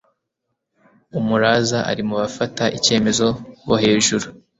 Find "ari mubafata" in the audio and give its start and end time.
1.91-2.63